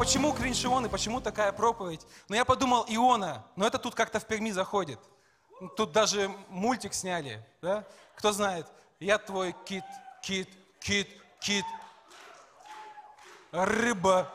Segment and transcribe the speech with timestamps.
[0.00, 2.06] почему кринж Иона, почему такая проповедь?
[2.30, 4.98] Но я подумал, Иона, но это тут как-то в Перми заходит.
[5.76, 7.84] Тут даже мультик сняли, да?
[8.16, 8.66] Кто знает?
[8.98, 9.84] Я твой кит,
[10.22, 10.48] кит,
[10.80, 11.06] кит,
[11.40, 11.66] кит.
[13.52, 14.32] Рыба.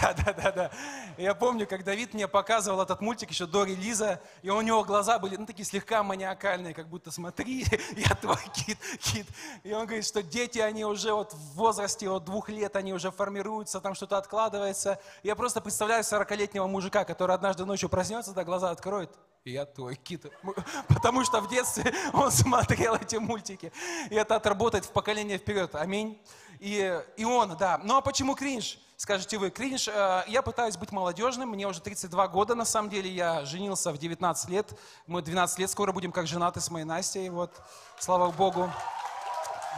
[0.00, 0.70] Да, да, да, да.
[1.16, 5.18] Я помню, как Давид мне показывал этот мультик еще до релиза, и у него глаза
[5.18, 7.64] были, ну, такие слегка маниакальные, как будто смотри,
[7.96, 9.26] я твой кит, кит.
[9.62, 13.10] И он говорит, что дети, они уже вот в возрасте от двух лет, они уже
[13.10, 15.00] формируются, там что-то откладывается.
[15.22, 19.10] Я просто представляю 40-летнего мужика, который однажды ночью проснется, да, глаза откроет,
[19.46, 20.26] и я твой кит.
[20.88, 23.72] Потому что в детстве он смотрел эти мультики.
[24.10, 25.74] И это отработает в поколение вперед.
[25.76, 26.20] Аминь.
[26.58, 27.80] И, и он, да.
[27.82, 28.78] Ну а почему кринж?
[28.96, 33.10] Скажете вы, кринж, э, я пытаюсь быть молодежным, мне уже 32 года, на самом деле,
[33.10, 34.72] я женился в 19 лет,
[35.06, 37.52] мы 12 лет скоро будем как женаты с моей Настей, вот,
[37.98, 38.72] слава Богу.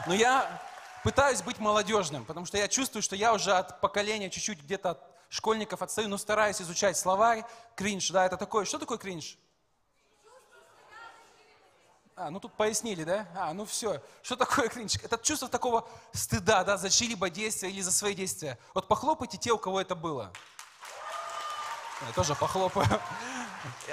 [0.06, 0.62] Но я
[1.02, 5.00] пытаюсь быть молодежным, потому что я чувствую, что я уже от поколения чуть-чуть где-то от
[5.30, 9.36] школьников отстаю, но стараюсь изучать словарь, кринж, да, это такое, что такое кринж?
[12.20, 13.28] А, ну тут пояснили, да?
[13.36, 14.02] А, ну все.
[14.22, 14.97] Что такое кринж?
[15.05, 18.58] Это чувство такого стыда, да, за чьи-либо действия или за свои действия.
[18.74, 20.33] Вот похлопайте те, у кого это было.
[22.08, 22.89] Я тоже похлопаю.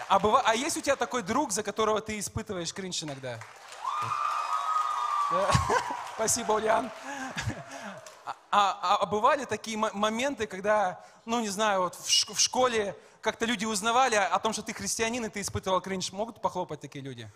[0.07, 0.41] А, быва...
[0.43, 3.39] а есть у тебя такой друг, за которого ты испытываешь кринж иногда?
[5.31, 5.49] Да?
[6.15, 6.91] Спасибо, Ульян.
[8.25, 13.45] А, а, а бывали такие моменты, когда, ну не знаю, вот в, в школе как-то
[13.45, 16.11] люди узнавали о том, что ты христианин, и ты испытывал кринж.
[16.11, 17.29] Могут похлопать такие люди?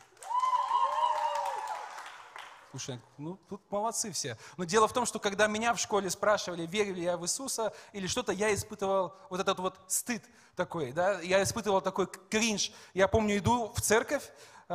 [2.72, 4.38] Слушай, ну тут молодцы все.
[4.58, 7.73] Но дело в том, что когда меня в школе спрашивали, верю ли я в Иисуса
[7.94, 10.23] или что-то, я испытывал вот этот вот стыд
[10.56, 12.72] такой, да, я испытывал такой кринж.
[12.94, 14.30] Я помню, иду в церковь,
[14.67, 14.73] э,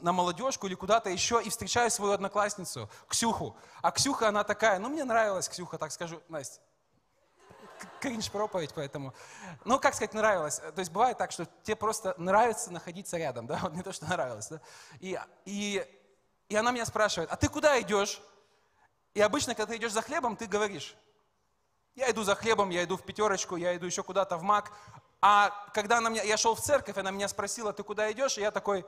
[0.00, 3.56] на молодежку или куда-то еще и встречаю свою одноклассницу, Ксюху.
[3.82, 6.60] А Ксюха, она такая, ну мне нравилась Ксюха, так скажу, Настя.
[8.00, 9.12] Кринж проповедь, поэтому.
[9.64, 10.56] Ну, как сказать, нравилось.
[10.56, 14.06] То есть бывает так, что тебе просто нравится находиться рядом, да, вот не то, что
[14.06, 14.60] нравилось, да.
[15.00, 15.84] И, и
[16.52, 18.20] и она меня спрашивает, а ты куда идешь?
[19.14, 20.94] И обычно, когда ты идешь за хлебом, ты говоришь,
[21.94, 24.70] я иду за хлебом, я иду в пятерочку, я иду еще куда-то в мак.
[25.22, 28.36] А когда она меня, я шел в церковь, она меня спросила, ты куда идешь?
[28.36, 28.84] И я такой,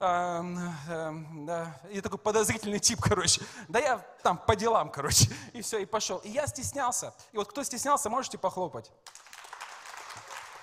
[0.00, 0.42] э,
[0.88, 1.12] э,
[1.44, 3.42] да, и такой подозрительный тип, короче.
[3.68, 5.28] Да я там по делам, короче.
[5.52, 6.16] И все, и пошел.
[6.20, 7.14] И я стеснялся.
[7.32, 8.90] И вот кто стеснялся, можете похлопать.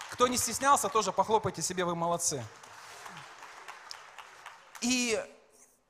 [0.10, 2.44] Кто не стеснялся, тоже похлопайте себе, вы молодцы.
[4.82, 5.24] И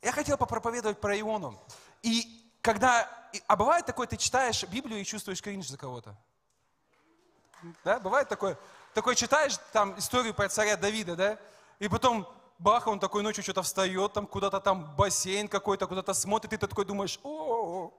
[0.03, 1.59] я хотел попроповедовать про Иону.
[2.01, 3.09] И когда...
[3.47, 6.15] А бывает такое, ты читаешь Библию и чувствуешь кринж за кого-то?
[7.83, 8.57] Да, бывает такое?
[8.93, 11.39] Такой читаешь там историю про царя Давида, да?
[11.79, 12.27] И потом
[12.59, 16.67] бах, он такой ночью что-то встает, там куда-то там бассейн какой-то, куда-то смотрит, и ты
[16.67, 17.91] такой думаешь, о,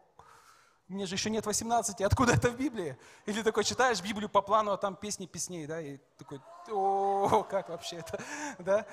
[0.86, 2.96] мне же еще нет 18, откуда это в Библии?
[3.26, 6.40] Или такой читаешь Библию по плану, а там песни песней, да, и такой,
[6.70, 8.22] о, как вообще это,
[8.58, 8.86] да?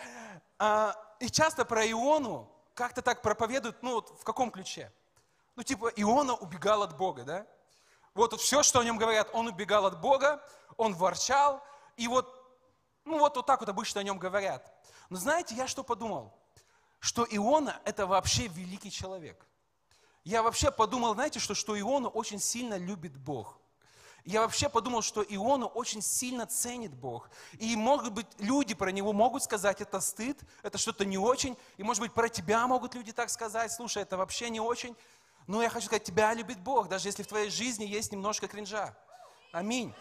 [0.58, 4.92] А, и часто про Иону как-то так проповедуют, ну вот в каком ключе?
[5.56, 7.48] Ну типа Иона убегал от Бога, да?
[8.14, 10.44] Вот, все, что о нем говорят, он убегал от Бога,
[10.76, 11.64] он ворчал,
[11.96, 12.28] и вот,
[13.06, 14.74] ну вот, вот так вот обычно о нем говорят.
[15.10, 16.38] Но знаете, я что подумал?
[17.00, 19.46] Что Иона– это вообще великий человек.
[20.24, 23.61] Я вообще подумал, знаете, что, что Иона очень сильно любит Бог.
[24.24, 27.30] Я вообще подумал, что Иону очень сильно ценит Бог.
[27.58, 31.58] И, может быть, люди про него могут сказать, это стыд, это что-то не очень.
[31.78, 34.96] И, может быть, про тебя могут люди так сказать, слушай, это вообще не очень.
[35.48, 38.96] Но я хочу сказать, тебя любит Бог, даже если в твоей жизни есть немножко кринжа.
[39.52, 39.94] Аминь.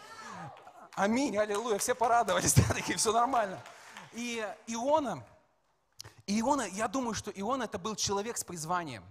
[0.93, 1.79] Аминь, аллилуйя.
[1.79, 3.61] Все порадовались, да, такие, все нормально.
[4.13, 5.23] И Иона,
[6.27, 9.03] Иона, я думаю, что Иона это был человек с призванием.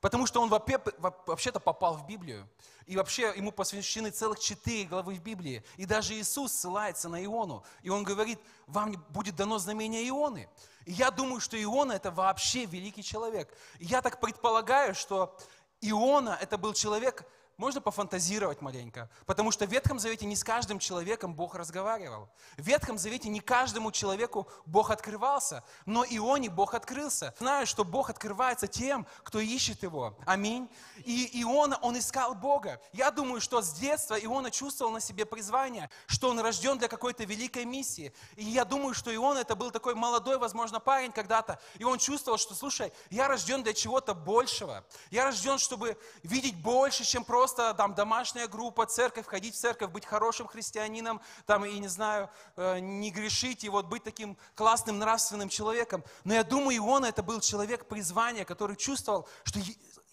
[0.00, 2.48] Потому что он вообще-то попал в Библию.
[2.86, 5.62] И вообще ему посвящены целых четыре главы в Библии.
[5.76, 7.62] И даже Иисус ссылается на Иону.
[7.82, 10.48] И он говорит, вам будет дано знамение Ионы.
[10.86, 13.54] И я думаю, что Иона это вообще великий человек.
[13.78, 15.36] И я так предполагаю, что
[15.82, 17.24] Иона это был человек,
[17.60, 22.30] можно пофантазировать маленько, потому что в Ветхом Завете не с каждым человеком Бог разговаривал.
[22.56, 27.34] В Ветхом Завете не каждому человеку Бог открывался, но Ионе Бог открылся.
[27.38, 30.16] Знаю, что Бог открывается тем, кто ищет Его.
[30.24, 30.70] Аминь.
[31.04, 32.80] И Иона, он искал Бога.
[32.94, 37.24] Я думаю, что с детства Иона чувствовал на себе призвание, что он рожден для какой-то
[37.24, 38.14] великой миссии.
[38.36, 42.38] И я думаю, что Иона это был такой молодой, возможно, парень когда-то, и он чувствовал,
[42.38, 44.82] что, слушай, я рожден для чего-то большего.
[45.10, 49.90] Я рожден, чтобы видеть больше, чем просто просто там домашняя группа, церковь, ходить в церковь,
[49.90, 54.98] быть хорошим христианином, там, и не знаю, э, не грешить, и вот быть таким классным
[54.98, 56.04] нравственным человеком.
[56.24, 59.58] Но я думаю, Иона это был человек призвания, который чувствовал, что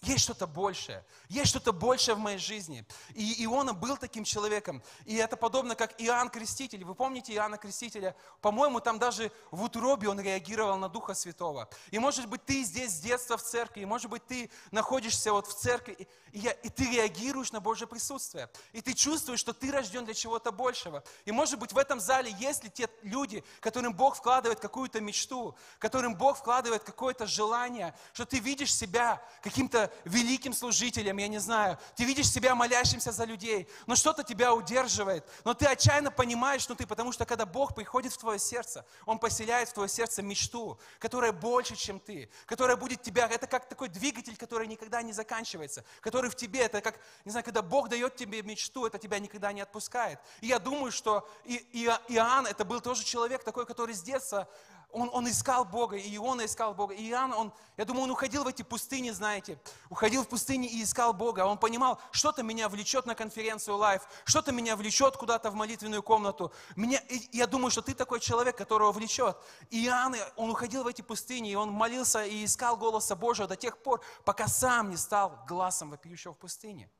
[0.02, 1.04] есть что-то большее.
[1.28, 2.86] Есть что-то большее в моей жизни.
[3.14, 4.80] И Иона был таким человеком.
[5.04, 6.84] И это подобно как Иоанн Креститель.
[6.84, 8.14] Вы помните Иоанна Крестителя?
[8.40, 11.68] По-моему, там даже в утробе он реагировал на Духа Святого.
[11.90, 15.48] И может быть, ты здесь с детства в церкви, и может быть, ты находишься вот
[15.48, 18.48] в церкви, и, я, и ты реагируешь на Божье присутствие.
[18.72, 21.02] И ты чувствуешь, что ты рожден для чего-то большего.
[21.24, 25.56] И может быть, в этом зале есть ли те люди, которым Бог вкладывает какую-то мечту,
[25.80, 31.78] которым Бог вкладывает какое-то желание, что ты видишь себя каким-то великим служителем, я не знаю,
[31.96, 36.74] ты видишь себя молящимся за людей, но что-то тебя удерживает, но ты отчаянно понимаешь, что
[36.74, 40.78] ты, потому что когда Бог приходит в твое сердце, Он поселяет в твое сердце мечту,
[40.98, 45.84] которая больше, чем ты, которая будет тебя, это как такой двигатель, который никогда не заканчивается,
[46.00, 49.52] который в тебе, это как, не знаю, когда Бог дает тебе мечту, это тебя никогда
[49.52, 50.18] не отпускает.
[50.40, 54.48] И я думаю, что Иоанн, это был тоже человек такой, который с детства
[54.90, 56.94] он, он искал Бога, и Иона искал Бога.
[56.94, 59.58] И Иоанн, он, я думаю, он уходил в эти пустыни, знаете,
[59.90, 61.44] уходил в пустыни и искал Бога.
[61.44, 66.52] Он понимал, что-то меня влечет на конференцию Live, что-то меня влечет куда-то в молитвенную комнату.
[66.74, 69.36] Меня, и я думаю, что ты такой человек, которого влечет.
[69.68, 73.56] И Иоанн, он уходил в эти пустыни, и он молился и искал голоса Божьего до
[73.56, 76.90] тех пор, пока сам не стал глазом вопиющего в пустыне.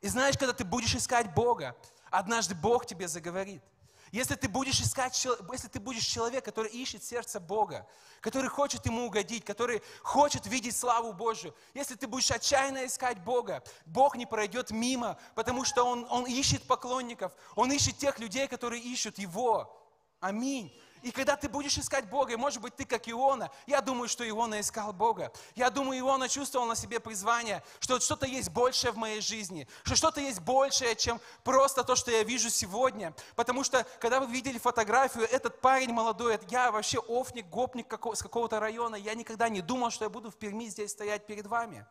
[0.00, 1.76] И знаешь, когда ты будешь искать Бога,
[2.10, 3.62] однажды Бог тебе заговорит–
[4.12, 7.86] если ты будешь искать, если ты будешь человек, который ищет сердце Бога,
[8.20, 13.62] который хочет Ему угодить, который хочет видеть славу Божию, если ты будешь отчаянно искать Бога,
[13.84, 18.82] Бог не пройдет мимо, потому что Он, Он ищет поклонников, Он ищет тех людей, которые
[18.82, 19.82] ищут Его.
[20.20, 20.72] Аминь.
[21.02, 24.28] И когда ты будешь искать Бога, и может быть ты как Иона, я думаю, что
[24.28, 25.32] Иона искал Бога.
[25.54, 29.96] Я думаю, Иона чувствовал на себе призвание, что что-то есть большее в моей жизни, что
[29.96, 33.14] что-то есть большее, чем просто то, что я вижу сегодня.
[33.34, 38.60] Потому что, когда вы видели фотографию, этот парень молодой, я вообще офник, гопник с какого-то
[38.60, 41.86] района, я никогда не думал, что я буду в Перми здесь стоять перед вами.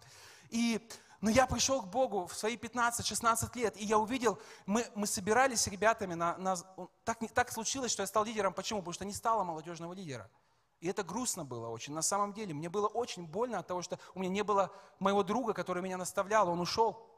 [0.50, 0.88] И
[1.26, 4.38] но я пришел к Богу в свои 15-16 лет, и я увидел,
[4.68, 6.56] мы, мы собирались с ребятами, на, на,
[7.04, 8.54] так, так случилось, что я стал лидером.
[8.54, 8.82] Почему?
[8.82, 10.30] Потому что не стало молодежного лидера.
[10.82, 11.96] И это грустно было очень.
[11.96, 15.24] На самом деле, мне было очень больно от того, что у меня не было моего
[15.24, 16.48] друга, который меня наставлял.
[16.48, 17.10] Он ушел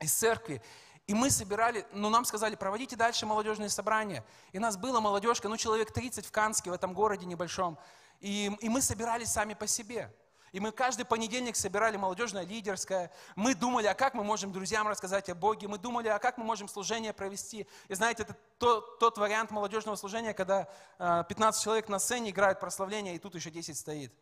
[0.00, 0.60] из церкви.
[1.06, 4.24] И мы собирали, ну нам сказали, проводите дальше молодежные собрания.
[4.50, 7.78] И нас было молодежка, ну человек 30 в Канске, в этом городе небольшом.
[8.18, 10.12] И, и мы собирались сами по себе.
[10.54, 13.10] И мы каждый понедельник собирали молодежное лидерское.
[13.34, 15.66] Мы думали, а как мы можем друзьям рассказать о Боге.
[15.66, 17.66] Мы думали, а как мы можем служение провести.
[17.88, 20.68] И знаете, это тот, тот вариант молодежного служения, когда
[20.98, 24.12] 15 э, человек на сцене играют прославление, и тут еще 10 стоит.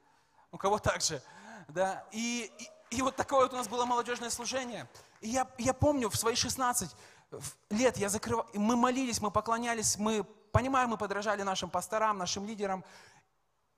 [0.53, 1.23] У кого так же.
[1.69, 2.03] Да?
[2.13, 2.51] И,
[2.91, 4.89] и, и вот такое вот у нас было молодежное служение.
[5.21, 6.97] И я, я помню, в свои 16
[7.69, 12.85] лет я закрывал, мы молились, мы поклонялись, мы, понимаем, мы подражали нашим пасторам, нашим лидерам.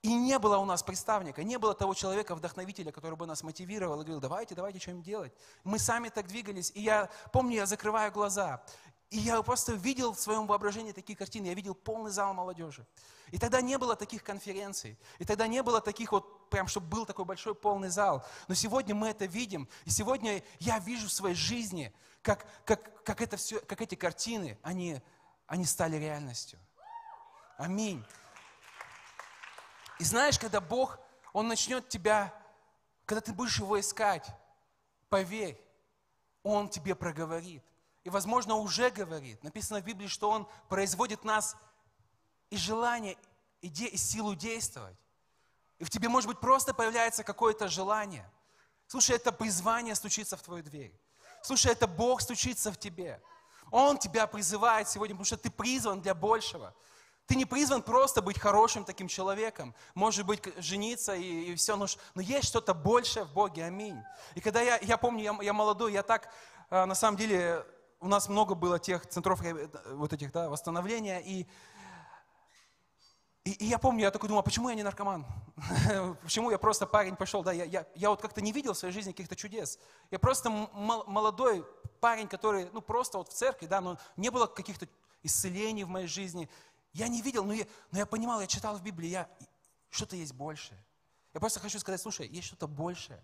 [0.05, 4.03] И не было у нас представника, не было того человека, вдохновителя, который бы нас мотивировал
[4.03, 5.33] и говорил, давайте, давайте что-нибудь делать.
[5.65, 6.71] Мы сами так двигались.
[6.75, 8.63] И я помню, я закрываю глаза.
[9.09, 11.47] И я просто видел в своем воображении такие картины.
[11.47, 12.87] Я видел полный зал молодежи.
[13.31, 14.99] И тогда не было таких конференций.
[15.21, 18.27] И тогда не было таких вот, прям, чтобы был такой большой полный зал.
[18.47, 19.71] Но сегодня мы это видим.
[19.87, 24.59] И сегодня я вижу в своей жизни, как, как, как, это все, как эти картины,
[24.61, 25.01] они,
[25.47, 26.59] они стали реальностью.
[27.57, 28.05] Аминь.
[29.99, 30.99] И знаешь, когда Бог,
[31.33, 32.35] Он начнет тебя,
[33.07, 34.27] когда ты будешь Его искать,
[35.09, 35.61] поверь,
[36.43, 37.63] Он тебе проговорит.
[38.03, 39.43] И, возможно, уже говорит.
[39.43, 41.57] Написано в Библии, что Он производит нас
[42.51, 43.17] и желание,
[43.63, 44.97] и, де, и силу действовать.
[45.79, 48.31] И в тебе, может быть, просто появляется какое-то желание.
[48.87, 50.95] Слушай, это призвание стучится в твою дверь.
[51.43, 53.23] Слушай, это Бог стучится в тебе.
[53.71, 56.75] Он тебя призывает сегодня, потому что ты призван для большего.
[57.27, 61.87] Ты не призван просто быть хорошим таким человеком, может быть, жениться и, и все, но,
[62.15, 63.97] но есть что-то большее в Боге, аминь.
[64.35, 66.29] И когда я, я помню, я, я молодой, я так,
[66.69, 67.65] а, на самом деле,
[68.01, 71.47] у нас много было тех центров э, вот этих, да, восстановления, и,
[73.45, 75.25] и, и я помню, я такой думал, а почему я не наркоман?
[76.23, 78.93] почему я просто парень пошел, да, я, я, я вот как-то не видел в своей
[78.93, 79.79] жизни каких-то чудес.
[80.11, 81.65] Я просто молодой
[82.01, 84.87] парень, который, ну, просто вот в церкви, да, но не было каких-то
[85.23, 86.51] исцелений в моей жизни,
[86.95, 89.29] я не видел, но я, но я понимал, я читал в Библии, я,
[89.91, 90.83] что-то есть большее.
[91.35, 93.23] Я просто хочу сказать, слушай, есть что-то большее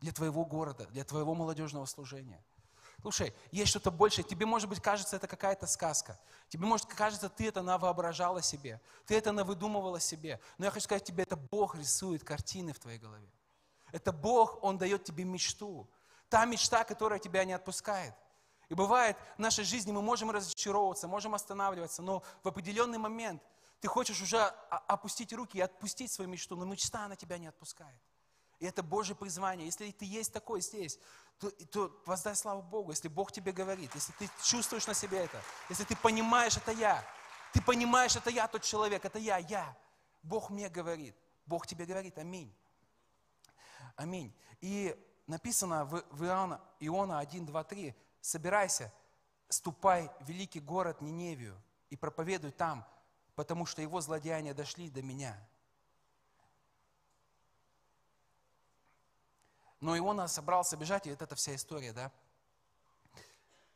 [0.00, 2.44] для твоего города, для твоего молодежного служения.
[3.00, 4.24] Слушай, есть что-то большее.
[4.24, 6.18] Тебе, может быть, кажется, это какая-то сказка.
[6.48, 8.80] Тебе, может, кажется, ты это навоображала себе.
[9.06, 10.40] Ты это навыдумывала себе.
[10.58, 13.30] Но я хочу сказать тебе, это Бог рисует картины в твоей голове.
[13.92, 15.88] Это Бог, Он дает тебе мечту.
[16.28, 18.14] Та мечта, которая тебя не отпускает.
[18.68, 23.42] И бывает, в нашей жизни мы можем разочаровываться, можем останавливаться, но в определенный момент
[23.80, 28.00] ты хочешь уже опустить руки и отпустить свою мечту, но мечта, она тебя не отпускает.
[28.58, 29.66] И это Божье призвание.
[29.66, 30.98] Если ты есть такой здесь,
[31.38, 35.40] то, то воздай славу Богу, если Бог тебе говорит, если ты чувствуешь на себе это,
[35.68, 37.04] если ты понимаешь, это я,
[37.52, 39.76] ты понимаешь, это я тот человек, это я, я.
[40.22, 42.52] Бог мне говорит, Бог тебе говорит, аминь.
[43.94, 44.34] Аминь.
[44.60, 44.96] И
[45.26, 47.94] написано в, в Иоанна, Иона 1, 2, 3,
[48.26, 48.92] собирайся,
[49.48, 52.84] ступай в великий город Ниневию и проповедуй там,
[53.36, 55.38] потому что его злодеяния дошли до меня.
[59.80, 62.10] Но Иона собрался бежать, и это, это вся история, да?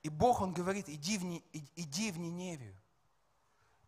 [0.03, 1.25] И Бог, Он говорит, иди в,
[1.77, 2.75] иди в Ниневию.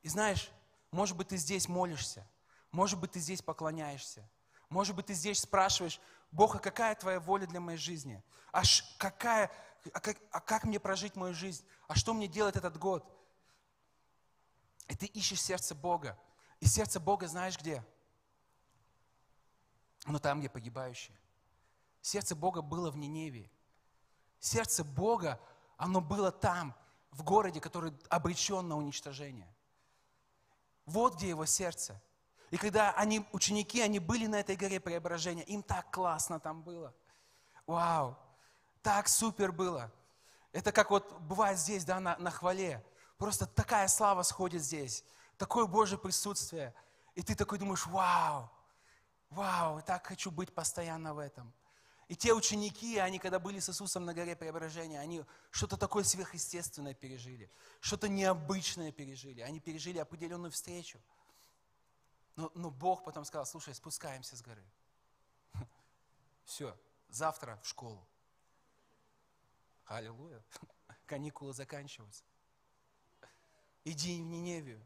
[0.03, 0.53] И знаешь,
[0.93, 2.25] может быть, ты здесь молишься,
[2.71, 4.29] может быть, ты здесь поклоняешься,
[4.69, 6.01] может быть, ты здесь спрашиваешь,
[6.31, 8.23] Бог, а какая твоя воля для моей жизни?
[8.53, 9.51] А, ш, какая,
[9.93, 11.65] а, как, а как мне прожить мою жизнь?
[11.89, 13.05] А что мне делать этот год?
[14.89, 16.19] И ты ищешь сердце Бога.
[16.61, 17.85] И сердце Бога знаешь где?
[20.05, 21.17] Оно там, где погибающие.
[22.01, 23.51] Сердце Бога было в Ниневии.
[24.39, 25.41] Сердце Бога,
[25.77, 26.75] оно было там,
[27.11, 29.53] в городе, который обречен на уничтожение.
[30.87, 32.01] Вот где его сердце.
[32.51, 36.95] И когда они, ученики, они были на этой горе преображения, им так классно там было.
[37.67, 38.19] Вау,
[38.83, 39.91] так супер было.
[40.53, 42.85] Это как вот бывает здесь, да, на, на хвале.
[43.17, 45.05] Просто такая слава сходит здесь,
[45.39, 46.75] такое Божье присутствие.
[47.15, 48.51] И ты такой думаешь, вау,
[49.31, 51.53] вау, так хочу быть постоянно в этом.
[52.09, 56.95] И те ученики, они когда были с Иисусом на горе преображения, они что-то такое сверхъестественное
[56.95, 59.41] пережили, что-то необычное пережили.
[59.41, 61.01] Они пережили определенную встречу.
[62.37, 64.65] Но, но Бог потом сказал, слушай, спускаемся с горы.
[66.45, 66.77] Все,
[67.09, 68.07] завтра в школу.
[69.87, 70.43] Аллилуйя.
[71.07, 72.25] Каникулы заканчиваются.
[73.85, 74.85] Иди в Ниневию.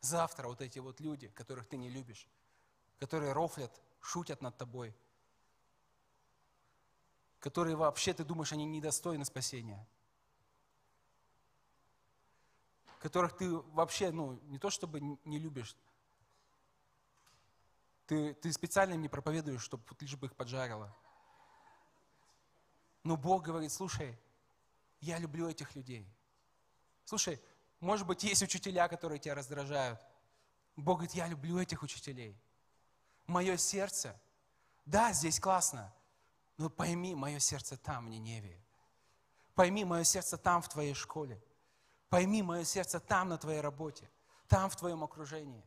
[0.00, 2.26] Завтра вот эти вот люди, которых ты не любишь,
[2.98, 4.94] которые рофлят, шутят над тобой–
[7.40, 9.86] которые вообще ты думаешь, они недостойны спасения.
[13.00, 15.74] Которых ты вообще, ну, не то чтобы не любишь,
[18.06, 20.94] ты, ты специально им не проповедуешь, чтобы лишь бы их поджарило.
[23.02, 24.18] Но Бог говорит, слушай,
[25.00, 26.06] я люблю этих людей.
[27.04, 27.40] Слушай,
[27.80, 30.00] может быть, есть учителя, которые тебя раздражают.
[30.76, 32.38] Бог говорит, я люблю этих учителей.
[33.26, 34.20] Мое сердце,
[34.84, 35.92] да, здесь классно,
[36.60, 38.62] но «Ну, пойми, мое сердце там, в Ниневии.
[39.54, 41.42] Пойми, мое сердце там, в твоей школе.
[42.10, 44.10] Пойми, мое сердце там, на твоей работе.
[44.46, 45.64] Там, в твоем окружении.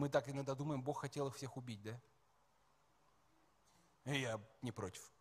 [0.00, 2.00] Мы так иногда думаем, Бог хотел их всех убить, да?
[4.06, 5.12] И я не против.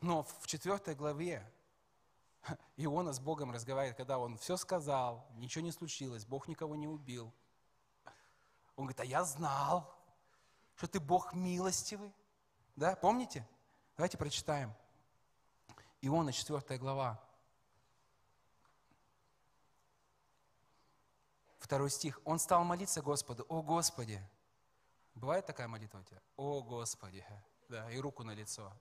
[0.00, 1.46] Но в четвертой главе
[2.78, 7.30] Иона с Богом разговаривает, когда он все сказал, ничего не случилось, Бог никого не убил.
[8.76, 9.94] Он говорит, а я знал,
[10.74, 12.14] что ты Бог милостивый.
[12.76, 13.46] Да, помните?
[13.98, 14.74] Давайте прочитаем.
[16.00, 17.22] Иона, 4 глава.
[21.70, 22.20] Второй стих.
[22.24, 23.46] Он стал молиться Господу.
[23.48, 24.20] О Господи!
[25.14, 26.20] Бывает такая молитва у тебя?
[26.36, 27.24] О Господи!
[27.68, 28.72] Да, и руку на лицо.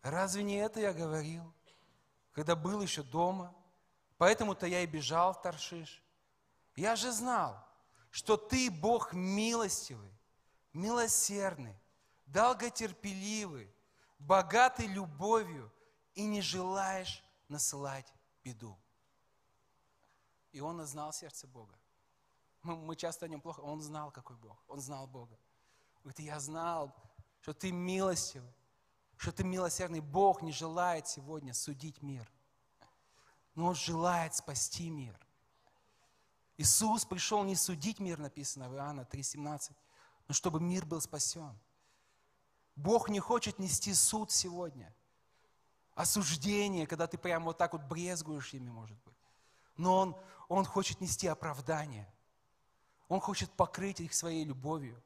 [0.00, 1.52] Разве не это я говорил,
[2.32, 3.54] когда был еще дома?
[4.16, 6.02] Поэтому-то я и бежал в Таршиш.
[6.74, 7.62] Я же знал,
[8.10, 10.18] что ты Бог милостивый,
[10.72, 11.78] милосердный,
[12.24, 13.70] долготерпеливый,
[14.18, 15.70] богатый любовью
[16.14, 18.10] и не желаешь насылать
[18.42, 18.81] беду.
[20.52, 21.74] И он знал сердце Бога.
[22.62, 23.60] Мы, мы часто о нем плохо.
[23.60, 24.62] Он знал, какой Бог.
[24.68, 25.36] Он знал Бога.
[26.02, 26.94] Говорит, я знал,
[27.40, 28.52] что ты милостивый,
[29.16, 30.00] что ты милосердный.
[30.00, 32.30] Бог не желает сегодня судить мир,
[33.54, 35.18] но Он желает спасти мир.
[36.56, 39.72] Иисус пришел не судить мир, написано в Иоанна 3,17,
[40.28, 41.58] но чтобы мир был спасен.
[42.76, 44.94] Бог не хочет нести суд сегодня,
[45.94, 49.16] осуждение, когда ты прямо вот так вот брезгуешь ими, может быть.
[49.76, 50.16] Но Он,
[50.52, 52.06] Он хочет нести оправдание.
[53.08, 55.02] Он хочет покрыть их своей любовью.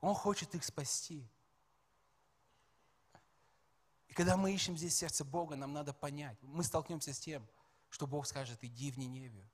[0.00, 1.24] Он хочет их спасти.
[4.08, 7.46] И когда мы ищем здесь сердце Бога, нам надо понять, мы столкнемся с тем,
[7.88, 9.48] что Бог скажет, иди в Ниневию,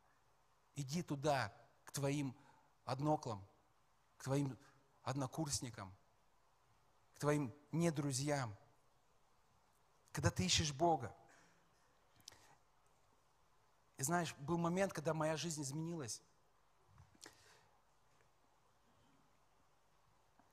[0.75, 1.52] иди туда,
[1.84, 2.34] к твоим
[2.87, 3.46] одноклам,
[4.16, 4.58] к твоим
[5.02, 5.94] однокурсникам,
[7.14, 8.56] к твоим недрузьям.
[10.12, 11.14] Когда ты ищешь Бога.
[14.04, 16.20] Знаешь, был момент, когда моя жизнь изменилась.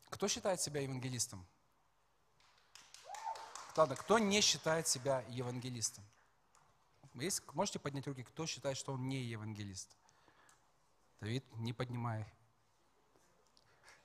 [0.10, 1.46] Кто считает себя евангелистом?
[3.76, 6.04] Ладно, кто не считает себя евангелистом?
[7.16, 9.90] Есть, можете поднять руки, кто считает, что он не евангелист?
[11.20, 12.26] Давид, не поднимай.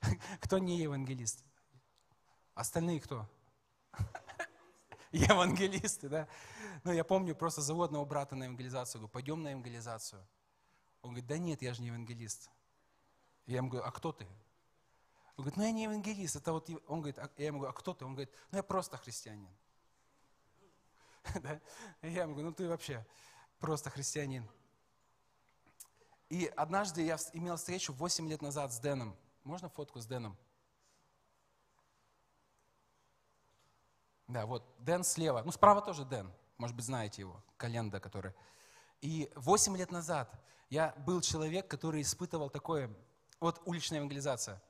[0.41, 1.43] Кто не евангелист?
[2.53, 3.27] Остальные кто?
[5.11, 6.27] Евангелисты, да?
[6.83, 10.25] Ну, я помню, просто зову одного брата на евангелизацию, говорю, пойдем на евангелизацию.
[11.01, 12.49] Он говорит, да нет, я же не евангелист.
[13.45, 14.25] Я ему говорю, а кто ты?
[15.37, 16.35] Он говорит, ну я не евангелист.
[16.35, 18.03] Это вот, он говорит, а, я ему говорю, а кто ты?
[18.03, 19.49] Он говорит, ну я просто христианин.
[22.01, 23.05] Я ему говорю, ну ты вообще
[23.59, 24.49] просто христианин.
[26.29, 29.13] И однажды я имел встречу 8 лет назад с Дэном.
[29.43, 30.37] Можно фотку с Дэном?
[34.27, 35.41] Да, вот Дэн слева.
[35.43, 36.31] Ну, справа тоже Дэн.
[36.57, 38.33] Может быть, знаете его, Календа, который.
[39.01, 40.29] И 8 лет назад
[40.69, 42.93] я был человек, который испытывал такое,
[43.39, 44.61] вот уличная евангелизация.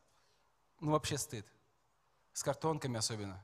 [0.79, 1.47] Ну, вообще стыд.
[2.33, 3.43] С картонками особенно.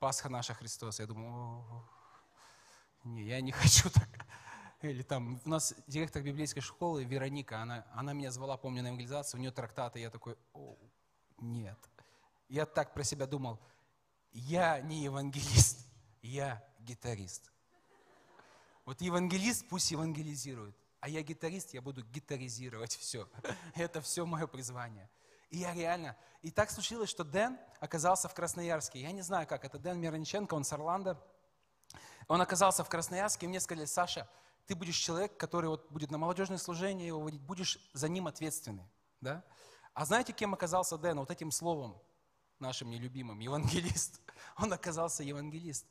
[0.00, 0.98] Пасха наша Христос.
[0.98, 1.86] Я думаю,
[3.04, 4.08] не, я не хочу так.
[4.82, 9.38] Или там, у нас директор библейской школы Вероника, она, она меня звала, помню, на евангелизацию,
[9.38, 10.76] у нее трактаты, я такой, О,
[11.38, 11.78] нет.
[12.48, 13.58] Я так про себя думал,
[14.34, 15.86] я не евангелист,
[16.22, 17.50] я гитарист.
[18.84, 23.28] Вот евангелист пусть евангелизирует, а я гитарист, я буду гитаризировать все.
[23.74, 25.08] Это все мое призвание.
[25.50, 26.16] И я реально...
[26.42, 29.00] И так случилось, что Дэн оказался в Красноярске.
[29.00, 31.18] Я не знаю как, это Дэн Мирониченко, он с Орландо.
[32.26, 34.28] Он оказался в Красноярске, и мне сказали, Саша,
[34.66, 38.90] ты будешь человек, который вот будет на молодежное служение его водить, будешь за ним ответственный.
[39.20, 39.44] Да?
[39.94, 41.18] А знаете, кем оказался Дэн?
[41.20, 42.02] Вот этим словом
[42.58, 44.20] нашим нелюбимым, евангелист.
[44.56, 45.86] Он оказался евангелист.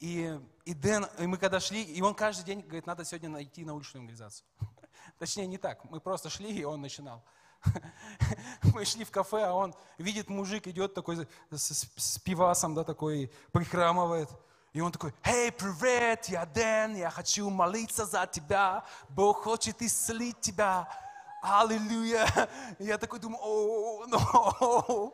[0.00, 3.64] И, и Дэн, и мы когда шли, и он каждый день говорит, надо сегодня найти
[3.64, 4.46] научную евангелизацию.
[5.18, 5.84] Точнее, не так.
[5.90, 7.24] Мы просто шли, и он начинал.
[8.74, 13.32] Мы шли в кафе, а он видит, мужик идет такой с, с пивасом, да, такой,
[13.50, 14.30] прихрамывает.
[14.72, 20.40] И он такой, «Эй, привет, я Дэн, я хочу молиться за тебя, Бог хочет исцелить
[20.40, 20.88] тебя,
[21.42, 22.28] аллилуйя!»
[22.78, 25.12] Я такой думаю, «О, no,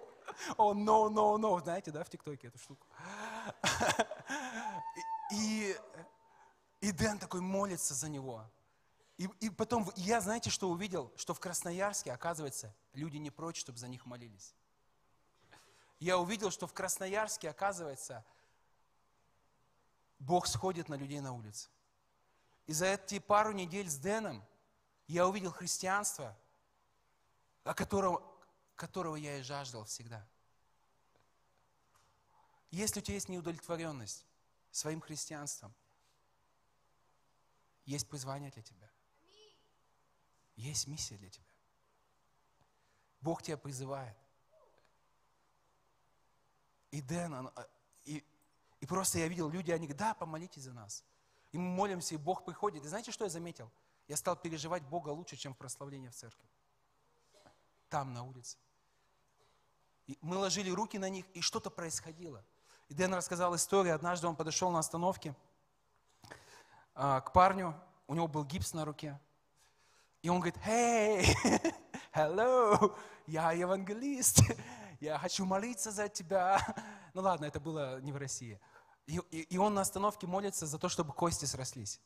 [0.57, 2.87] о, no, no, no!» Знаете, да, в ТикТоке эту штуку?
[5.33, 5.77] И,
[6.81, 8.45] и Дэн такой молится за него.
[9.17, 11.13] И, и потом я, знаете, что увидел?
[11.17, 14.55] Что в Красноярске, оказывается, люди не прочь, чтобы за них молились.
[16.01, 18.25] Я увидел, что в Красноярске, оказывается,
[20.19, 21.69] Бог сходит на людей на улице.
[22.67, 24.43] И за эти пару недель с Дэном
[25.07, 26.37] я увидел христианство,
[27.63, 28.23] о котором,
[28.77, 30.27] которого я и жаждал всегда.
[32.71, 34.27] Если у тебя есть неудовлетворенность
[34.71, 35.75] своим христианством,
[37.85, 38.91] есть призвание для тебя.
[40.57, 41.47] Есть миссия для тебя.
[43.21, 44.17] Бог тебя призывает.
[46.91, 47.69] И Дэн, а,
[48.05, 48.25] и,
[48.81, 51.05] и просто я видел, люди, они говорят, да, помолитесь за нас.
[51.53, 52.85] И мы молимся, и Бог приходит.
[52.85, 53.71] И знаете, что я заметил?
[54.09, 56.49] Я стал переживать Бога лучше, чем в прославлении в церкви.
[57.95, 58.59] Там, на улице.
[60.09, 62.45] И мы ложили руки на них, и что-то происходило.
[62.89, 63.95] И Дэн рассказал историю.
[63.95, 65.33] Однажды он подошел на остановке
[66.97, 69.17] а, к парню, у него был гипс на руке.
[70.23, 71.25] И он говорит, «Hey,
[72.13, 74.41] hello, я евангелист,
[75.01, 76.61] я хочу молиться за тебя».
[77.15, 78.59] Ну ладно, это было не в России.
[79.07, 82.01] И, и, и он на остановке молится за то, чтобы кости срослись.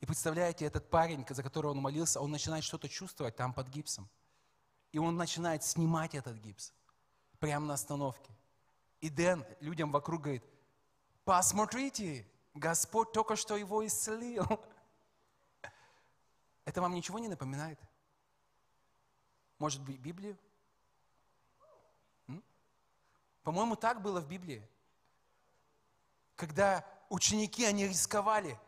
[0.00, 4.08] И представляете, этот парень, за которого он молился, он начинает что-то чувствовать там под гипсом.
[4.94, 6.72] И он начинает снимать этот гипс
[7.40, 8.32] прямо на остановке.
[9.00, 10.44] И Дэн людям вокруг говорит,
[11.24, 14.46] посмотрите, Господь только что его исцелил.
[16.64, 17.80] Это вам ничего не напоминает?
[19.58, 20.38] Может быть, Библию?
[23.42, 24.64] По-моему, так было в Библии.
[26.36, 28.60] Когда ученики, они рисковали,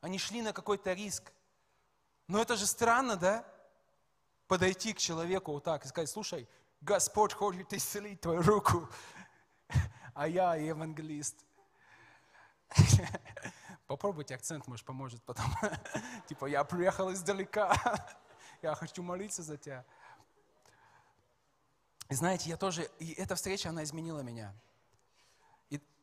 [0.00, 1.32] они шли на какой-то риск.
[2.28, 3.44] Но это же странно, да?
[4.46, 6.48] Подойти к человеку вот так и сказать, слушай,
[6.80, 8.88] Господь хочет исцелить твою руку,
[10.14, 11.44] а я евангелист.
[13.86, 15.46] Попробуйте акцент, может, поможет потом.
[16.28, 17.74] Типа, я приехал издалека,
[18.62, 19.84] я хочу молиться за тебя.
[22.10, 24.54] И знаете, я тоже, и эта встреча, она изменила меня.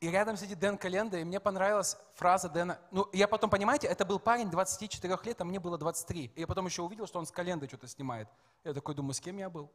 [0.01, 2.81] И, рядом сидит Дэн Календа, и мне понравилась фраза Дэна.
[2.91, 6.33] Ну, я потом, понимаете, это был парень 24 лет, а мне было 23.
[6.35, 8.27] И я потом еще увидел, что он с Календой что-то снимает.
[8.63, 9.71] Я такой думаю, с кем я был?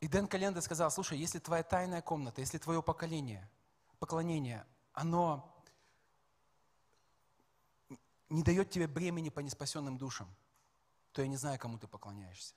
[0.00, 3.48] И Дэн Календа сказал, слушай, если твоя тайная комната, если твое поколение–
[3.98, 5.54] поклонение, оно
[8.28, 10.28] не дает тебе бремени по неспасенным душам,
[11.12, 12.54] то я не знаю, кому ты поклоняешься.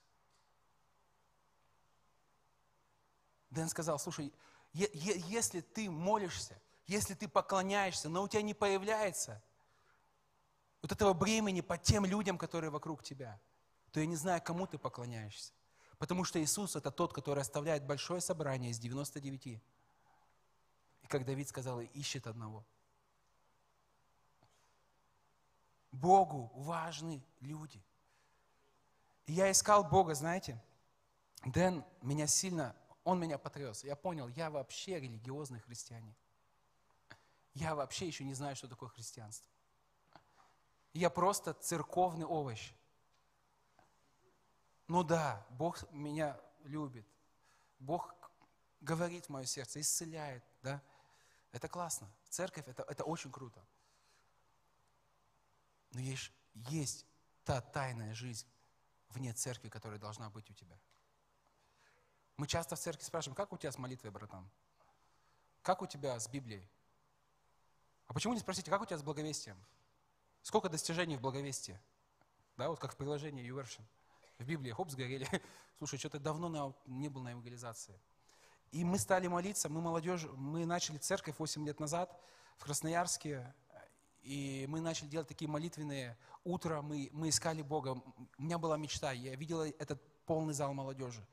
[3.51, 4.33] Дэн сказал, слушай,
[4.73, 9.41] если ты молишься, если ты поклоняешься, но у тебя не появляется
[10.81, 13.39] вот этого бремени по тем людям, которые вокруг тебя,
[13.91, 15.53] то я не знаю, кому ты поклоняешься.
[15.99, 19.47] Потому что Иисус– это тот, который оставляет большое собрание из 99.
[19.47, 19.61] И
[21.07, 22.65] как Давид сказал, ищет одного.
[25.91, 27.83] Богу важны люди.
[29.25, 30.59] И я искал Бога, знаете,
[31.45, 32.75] Дэн меня сильно,
[33.11, 33.83] он меня потряс.
[33.83, 36.15] Я понял, я вообще религиозный христианин.
[37.53, 39.49] Я вообще еще не знаю, что такое христианство.
[40.93, 42.73] Я просто церковный овощ.
[44.87, 47.05] Ну да, Бог меня любит.
[47.79, 48.13] Бог
[48.79, 50.81] говорит в мое сердце, исцеляет, да.
[51.51, 52.09] Это классно.
[52.29, 53.61] Церковь это, это очень круто.
[55.91, 57.05] Но есть, есть
[57.43, 58.47] та тайная жизнь
[59.09, 60.79] вне церкви, которая должна быть у тебя.
[62.41, 64.49] Мы часто в церкви спрашиваем, как у тебя с молитвой, братан?
[65.61, 66.67] Как у тебя с Библией?
[68.07, 69.63] А почему не спросите, как у тебя с благовестием?
[70.41, 71.79] Сколько достижений в благовестии?
[72.57, 73.83] Да, вот как в приложении YouVersion.
[74.39, 75.27] В Библии, хоп, сгорели.
[75.77, 78.01] Слушай, что-то давно на, не был на евангелизации.
[78.71, 82.19] И мы стали молиться, мы молодежь, мы начали церковь 8 лет назад
[82.57, 83.53] в Красноярске,
[84.23, 88.01] и мы начали делать такие молитвенные утра, мы, мы искали Бога.
[88.39, 91.23] У меня была мечта, я видела этот полный зал молодежи.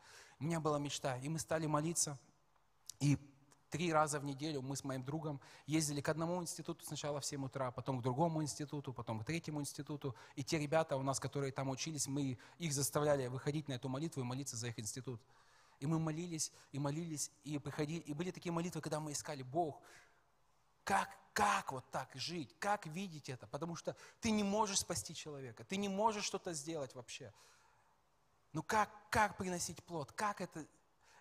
[0.40, 2.18] У меня была мечта, и мы стали молиться.
[3.00, 3.18] И
[3.70, 7.44] три раза в неделю мы с моим другом ездили к одному институту сначала в 7
[7.44, 10.14] утра, потом к другому институту, потом к третьему институту.
[10.36, 14.20] И те ребята у нас, которые там учились, мы их заставляли выходить на эту молитву
[14.20, 15.20] и молиться за их институт.
[15.80, 19.80] И мы молились, и молились, и приходили, и были такие молитвы, когда мы искали, Бог,
[20.82, 25.62] как, как вот так жить, как видеть это, потому что ты не можешь спасти человека,
[25.64, 27.32] ты не можешь что-то сделать вообще.
[28.52, 30.64] Ну как, как приносить плод, как это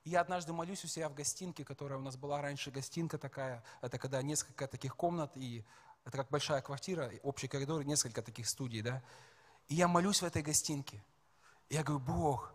[0.07, 3.61] я однажды молюсь у себя в гостинке, которая у нас была раньше гостинка такая.
[3.81, 5.65] Это когда несколько таких комнат, и
[6.05, 9.03] это как большая квартира, общий коридор, несколько таких студий, да.
[9.67, 11.03] И я молюсь в этой гостинке.
[11.69, 12.53] Я говорю, Бог,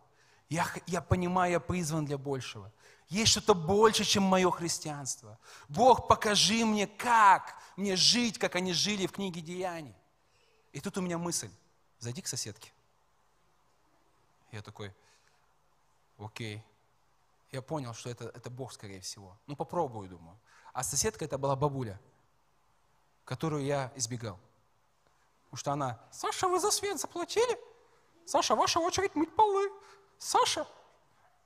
[0.49, 2.73] я, я понимаю, я призван для большего.
[3.09, 5.39] Есть что-то больше, чем мое христианство.
[5.69, 9.95] Бог, покажи мне, как мне жить, как они жили в книге Деяний.
[10.73, 11.51] И тут у меня мысль,
[11.99, 12.73] зайди к соседке.
[14.53, 14.95] Я такой,
[16.19, 16.65] окей
[17.53, 19.37] я понял, что это, это Бог, скорее всего.
[19.47, 20.39] Ну, попробую, думаю.
[20.73, 22.01] А соседка это была бабуля,
[23.25, 24.41] которую я избегал.
[25.45, 27.59] Потому что она, Саша, вы за свет заплатили?
[28.25, 29.71] Саша, ваша очередь мыть полы.
[30.19, 30.67] Саша.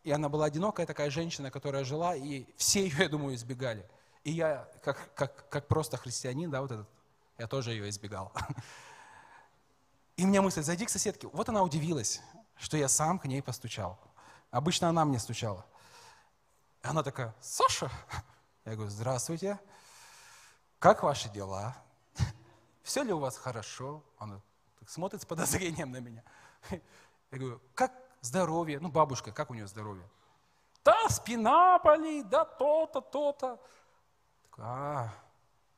[0.05, 3.85] И она была одинокая такая женщина, которая жила, и все ее, я думаю, избегали.
[4.23, 6.89] И я, как, как, как просто христианин, да, вот этот,
[7.37, 8.33] я тоже ее избегал.
[10.17, 11.27] И меня мысль, зайди к соседке.
[11.33, 12.23] Вот она удивилась,
[12.57, 13.99] что я сам к ней постучал.
[14.51, 15.65] Обычно она мне стучала.
[16.83, 17.91] И она такая, Саша?
[18.65, 19.59] Я говорю, здравствуйте.
[20.79, 21.77] Как ваши дела?
[22.83, 24.03] Все ли у вас хорошо?
[24.19, 24.41] Она
[24.87, 26.23] смотрит с подозрением на меня.
[26.71, 28.79] Я говорю, как здоровье?
[28.81, 30.09] Ну, бабушка, как у нее здоровье?
[30.85, 33.61] Да, спина болит, да, то-то, то-то.
[34.59, 35.13] А,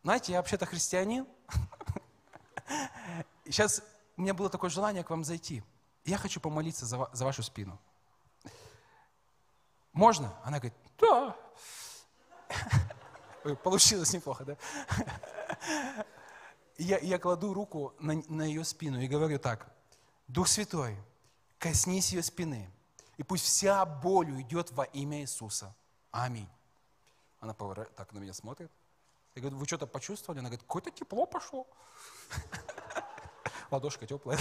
[0.03, 1.27] знаете, я вообще-то христианин.
[3.45, 3.83] Сейчас
[4.17, 5.63] у меня было такое желание к вам зайти.
[6.09, 7.79] Я хочу помолиться за, за вашу спину.
[9.93, 10.35] Можно?
[10.43, 11.37] Она говорит, да.
[13.63, 14.57] Получилось неплохо, да?
[16.79, 19.71] Я, я кладу руку на, на ее спину и говорю так.
[20.29, 20.97] Дух Святой,
[21.59, 22.71] коснись ее спины,
[23.19, 25.75] и пусть вся боль уйдет во имя Иисуса.
[26.11, 26.49] Аминь.
[27.41, 28.71] Она поворачивает, так на меня смотрит.
[29.35, 30.39] Я говорю, вы что-то почувствовали?
[30.39, 31.67] Она говорит, какое-то тепло пошло.
[33.71, 34.39] Ладошка теплая.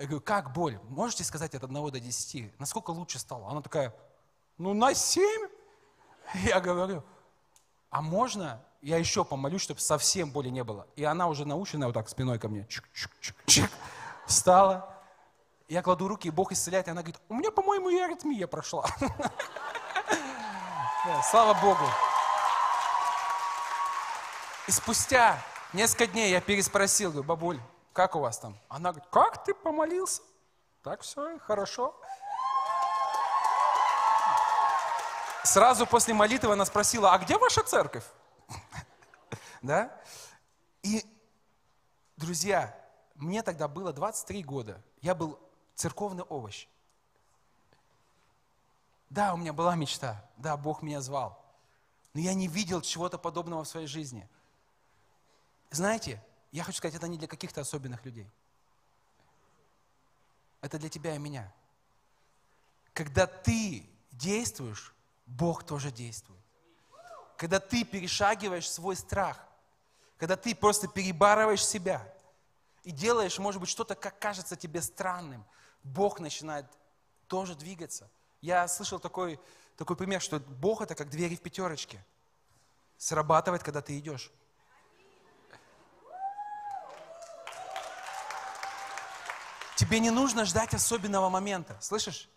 [0.00, 0.78] Я говорю, как боль?
[0.88, 2.58] Можете сказать от 1 до 10?
[2.58, 3.50] Насколько лучше стало?
[3.50, 3.94] Она такая,
[4.56, 5.46] ну на семь.
[6.44, 7.04] Я говорю,
[7.90, 10.86] а можно я еще помолюсь, чтобы совсем боли не было?
[10.96, 13.70] И она уже наученная вот так спиной ко мне, чик -чик -чик -чик,
[14.26, 14.88] встала.
[15.68, 18.86] Я кладу руки, и Бог исцеляет, и она говорит, у меня, по-моему, и аритмия прошла.
[21.30, 21.84] Слава Богу.
[24.66, 25.38] И спустя
[25.74, 27.60] несколько дней я переспросил, говорю, бабуль,
[27.92, 28.56] как у вас там?
[28.68, 30.22] Она говорит, как ты помолился?
[30.82, 31.94] Так все, хорошо.
[35.44, 38.04] Сразу после молитвы она спросила, а где ваша церковь?
[39.62, 39.94] Да?
[40.82, 41.04] И,
[42.16, 42.74] друзья,
[43.14, 44.80] мне тогда было 23 года.
[45.02, 45.38] Я был
[45.74, 46.66] церковный овощ.
[49.10, 50.24] Да, у меня была мечта.
[50.38, 51.38] Да, Бог меня звал.
[52.14, 54.26] Но я не видел чего-то подобного в своей жизни.
[55.70, 56.22] Знаете,
[56.52, 58.26] я хочу сказать, это не для каких-то особенных людей.
[60.60, 61.52] Это для тебя и меня.
[62.92, 64.92] Когда ты действуешь
[65.30, 66.40] Бог тоже действует.
[67.36, 69.38] Когда ты перешагиваешь свой страх,
[70.18, 72.06] когда ты просто перебарываешь себя
[72.82, 75.44] и делаешь, может быть, что-то, как кажется тебе странным,
[75.82, 76.66] Бог начинает
[77.28, 78.10] тоже двигаться.
[78.42, 79.40] Я слышал такой,
[79.76, 82.04] такой пример, что Бог это как двери в пятерочке.
[82.98, 84.30] Срабатывает, когда ты идешь.
[89.80, 92.28] Тебе не нужно ждать особенного момента, слышишь?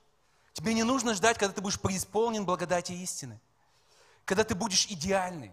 [0.54, 3.38] Тебе не нужно ждать, когда ты будешь преисполнен благодати истины.
[4.24, 5.52] Когда ты будешь идеальный,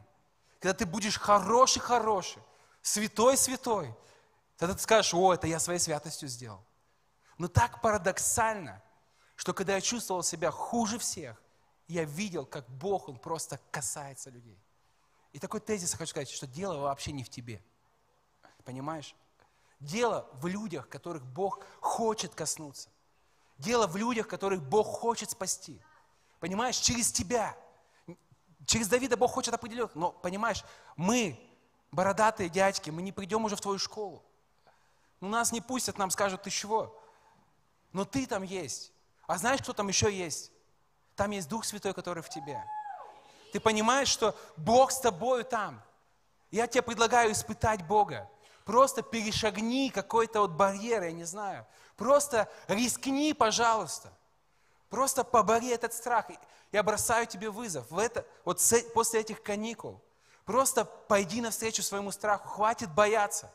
[0.60, 2.40] когда ты будешь хороший-хороший,
[2.80, 3.92] святой-святой.
[4.56, 6.64] Тогда ты скажешь, о, это я своей святостью сделал.
[7.38, 8.80] Но так парадоксально,
[9.34, 11.42] что когда я чувствовал себя хуже всех,
[11.88, 14.62] я видел, как Бог, Он просто касается людей.
[15.32, 17.60] И такой тезис я хочу сказать, что дело вообще не в тебе.
[18.64, 19.16] Понимаешь?
[19.80, 22.90] Дело в людях, которых Бог хочет коснуться.
[23.56, 25.80] Дело в людях, которых Бог хочет спасти.
[26.38, 27.56] Понимаешь, через тебя.
[28.66, 29.94] Через Давида Бог хочет определить.
[29.94, 30.64] Но, понимаешь,
[30.96, 31.38] мы,
[31.90, 34.22] бородатые дядьки, мы не придем уже в твою школу.
[35.20, 36.98] Ну, нас не пустят, нам скажут, ты чего?
[37.92, 38.92] Но ты там есть.
[39.26, 40.52] А знаешь, кто там еще есть?
[41.16, 42.62] Там есть Дух Святой, который в тебе.
[43.52, 45.82] Ты понимаешь, что Бог с тобою там.
[46.50, 48.30] Я тебе предлагаю испытать Бога.
[48.70, 51.66] Просто перешагни какой-то вот барьер, я не знаю.
[51.96, 54.12] Просто рискни, пожалуйста.
[54.88, 56.26] Просто побори этот страх.
[56.70, 57.90] Я бросаю тебе вызов.
[57.90, 58.62] В это, вот
[58.94, 60.00] после этих каникул.
[60.44, 62.46] Просто пойди навстречу своему страху.
[62.46, 63.50] Хватит бояться.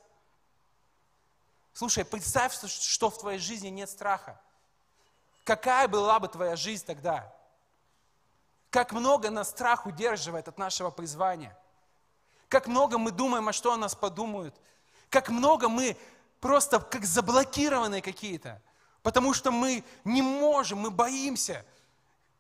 [1.71, 4.38] Слушай, представь, что, что в твоей жизни нет страха.
[5.45, 7.34] Какая была бы твоя жизнь тогда?
[8.69, 11.58] Как много нас страх удерживает от нашего призвания.
[12.49, 14.54] Как много мы думаем, а что о нас подумают
[15.10, 15.98] как много мы
[16.39, 18.62] просто как заблокированные какие-то,
[19.02, 21.65] потому что мы не можем, мы боимся.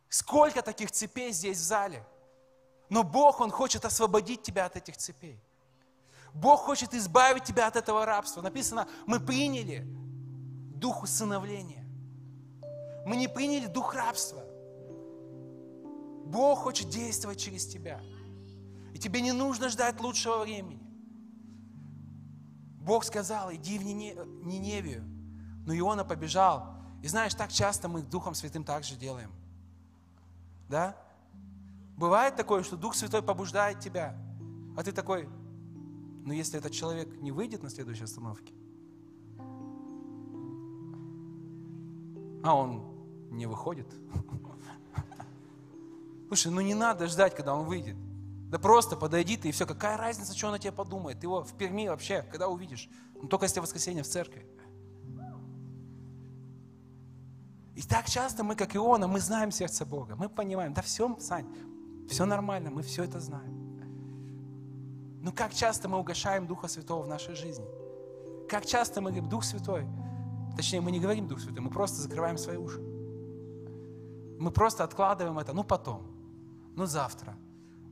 [0.09, 2.05] Сколько таких цепей здесь в зале.
[2.89, 5.39] Но Бог, Он хочет освободить тебя от этих цепей.
[6.33, 8.41] Бог хочет избавить тебя от этого рабства.
[8.41, 9.85] Написано, мы приняли
[10.75, 11.85] дух усыновления.
[13.05, 14.43] Мы не приняли дух рабства.
[16.25, 18.01] Бог хочет действовать через тебя.
[18.93, 20.84] И тебе не нужно ждать лучшего времени.
[22.85, 25.03] Бог сказал, иди в Ниневию.
[25.65, 26.75] Но Иона побежал.
[27.01, 29.31] И знаешь, так часто мы Духом Святым так же делаем.
[30.69, 30.95] Да?
[31.97, 34.15] Бывает такое, что Дух Святой побуждает тебя,
[34.77, 35.27] а ты такой,
[36.25, 38.53] но если этот человек не выйдет на следующей остановке,
[42.43, 42.83] а он
[43.31, 43.87] не выходит.
[46.27, 47.95] Слушай, ну не надо ждать, когда он выйдет.
[48.55, 49.65] Да просто подойди ты и все.
[49.65, 51.19] Какая разница, что он о тебе подумает?
[51.19, 52.89] Ты его в Перми вообще, когда увидишь?
[53.21, 54.47] Ну, только если воскресенье в церкви.
[57.75, 60.15] И так часто мы, как Иона, мы знаем сердце Бога.
[60.15, 61.45] Мы понимаем, да все, Сань,
[62.09, 63.77] все нормально, мы все это знаем.
[65.21, 67.65] Но как часто мы угошаем Духа Святого в нашей жизни?
[68.47, 69.85] Как часто мы говорим, Дух Святой,
[70.55, 72.79] точнее, мы не говорим Дух Святой, мы просто закрываем свои уши.
[74.39, 76.03] Мы просто откладываем это, ну потом,
[76.73, 77.35] ну завтра,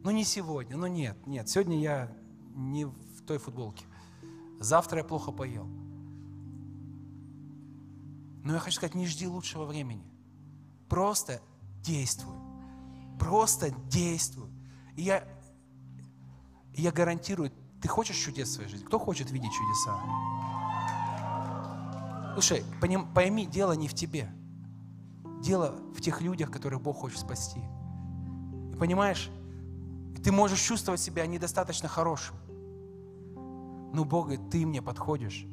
[0.04, 2.12] ну не сегодня, ну нет, нет, сегодня я
[2.56, 3.86] не в той футболке.
[4.60, 5.66] Завтра я плохо поел.
[8.44, 10.04] Но я хочу сказать, не жди лучшего времени.
[10.90, 11.42] Просто
[11.82, 12.36] действуй.
[13.18, 14.50] Просто действуй.
[14.98, 15.24] И я,
[16.76, 18.86] я гарантирую, ты хочешь чудес в своей жизни?
[18.86, 20.00] Кто хочет видеть чудеса?
[22.34, 22.66] Слушай,
[23.14, 24.30] пойми, дело не в тебе.
[25.42, 27.62] Дело в тех людях, которых Бог хочет спасти.
[28.74, 29.30] И понимаешь,
[30.24, 32.36] ты можешь чувствовать себя недостаточно хорошим.
[33.94, 35.46] Но Бог говорит, ты мне подходишь.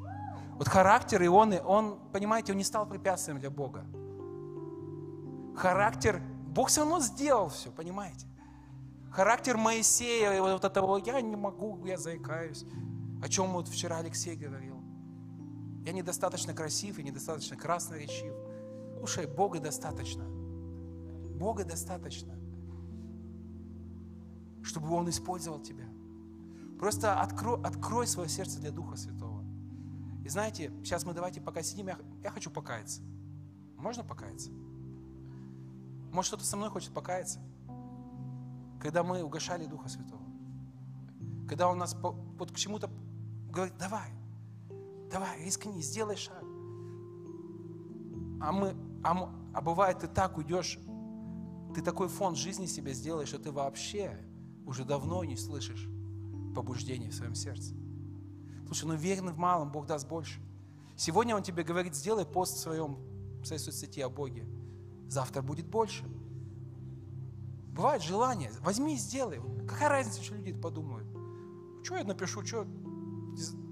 [0.55, 3.85] Вот характер Ионы, он, понимаете, он не стал препятствием для Бога.
[5.57, 8.27] Характер, Бог все равно сделал все, понимаете?
[9.11, 12.65] Характер Моисея, вот этого, я не могу, я заикаюсь.
[13.23, 14.81] О чем вот вчера Алексей говорил.
[15.85, 18.35] Я недостаточно красив и недостаточно красноречив.
[18.99, 20.25] Слушай, Бога достаточно.
[20.25, 22.40] Бога достаточно
[24.63, 25.85] чтобы Он использовал тебя.
[26.79, 29.45] Просто открой, открой свое сердце для Духа Святого.
[30.25, 33.03] И знаете, сейчас мы давайте пока сидим, я, я хочу покаяться.
[33.77, 34.51] Можно покаяться?
[36.13, 37.41] Может, кто-то со мной хочет покаяться?
[38.81, 40.23] Когда мы угошали Духа Святого.
[41.49, 42.91] Когда Он нас по, вот к чему-то
[43.51, 44.11] говорит, давай,
[45.11, 46.43] давай, рискни, сделай шаг.
[48.41, 50.79] А мы, а, а бывает, ты так уйдешь,
[51.75, 54.19] ты такой фон жизни себе сделаешь, что ты вообще
[54.67, 55.89] уже давно не слышишь
[56.55, 57.75] побуждений в своем сердце.
[58.67, 60.41] Слушай, ну верный в малом, Бог даст больше.
[60.97, 62.99] Сегодня Он тебе говорит, сделай пост в, своем,
[63.43, 64.47] в своей соцсети о Боге.
[65.09, 66.05] Завтра будет больше.
[67.73, 69.41] Бывает желание, возьми и сделай.
[69.67, 71.07] Какая разница, что люди подумают?
[71.83, 72.65] Что я напишу, что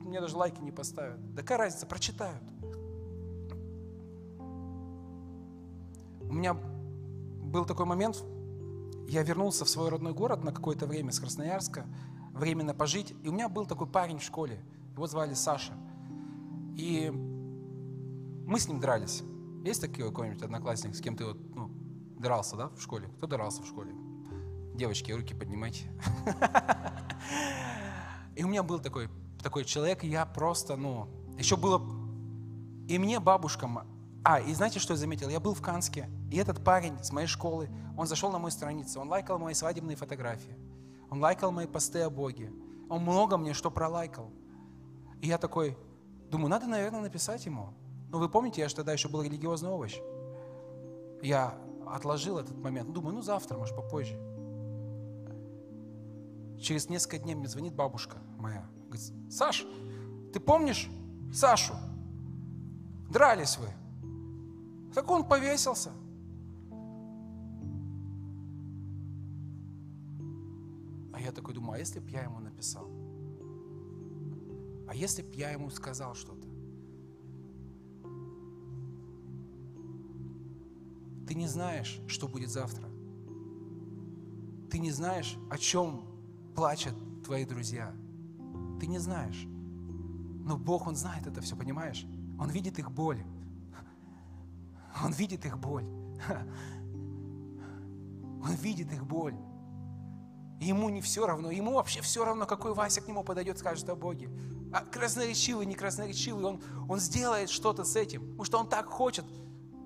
[0.04, 1.34] мне даже лайки не поставят.
[1.34, 2.42] Да какая разница, прочитают.
[6.20, 8.24] У меня был такой момент,
[9.08, 11.86] я вернулся в свой родной город на какое-то время с Красноярска,
[12.34, 15.72] временно пожить, и у меня был такой парень в школе, его звали Саша.
[16.76, 19.22] И мы с ним дрались.
[19.64, 21.70] Есть такой какой-нибудь одноклассник, с кем ты вот, ну,
[22.18, 23.08] дрался, да, в школе?
[23.16, 23.92] Кто дрался в школе?
[24.74, 25.90] Девочки, руки поднимайте.
[28.36, 29.08] И у меня был такой,
[29.42, 31.80] такой человек, я просто, ну, еще было...
[32.88, 33.68] И мне бабушка...
[34.30, 35.30] А, и знаете, что я заметил?
[35.30, 39.00] Я был в Канске, и этот парень с моей школы, он зашел на мою страницу,
[39.00, 40.54] он лайкал мои свадебные фотографии,
[41.08, 42.52] он лайкал мои посты о Боге,
[42.90, 44.30] он много мне что пролайкал.
[45.22, 45.78] И я такой,
[46.30, 47.72] думаю, надо, наверное, написать ему.
[48.10, 49.98] Но вы помните, я же тогда еще был религиозный овощ.
[51.22, 51.54] Я
[51.86, 54.20] отложил этот момент, думаю, ну завтра, может, попозже.
[56.60, 58.68] Через несколько дней мне звонит бабушка моя.
[58.88, 59.64] Говорит, Саш,
[60.34, 60.90] ты помнишь
[61.32, 61.72] Сашу?
[63.08, 63.68] Дрались вы.
[64.94, 65.90] Так он повесился.
[71.12, 72.88] А я такой думаю, а если б я ему написал?
[74.88, 76.46] А если б я ему сказал что-то?
[81.26, 82.88] Ты не знаешь, что будет завтра.
[84.70, 86.04] Ты не знаешь, о чем
[86.54, 87.94] плачут твои друзья.
[88.80, 89.46] Ты не знаешь.
[90.44, 92.06] Но Бог, Он знает это все, понимаешь?
[92.38, 93.22] Он видит их боль.
[95.04, 95.84] Он видит их боль.
[98.42, 99.36] Он видит их боль.
[100.60, 103.94] Ему не все равно, ему вообще все равно, какой Вася к нему подойдет, скажет о
[103.94, 104.28] Боге.
[104.72, 109.24] А красноречивый, не красноречивый, он, он сделает что-то с этим, потому что он так хочет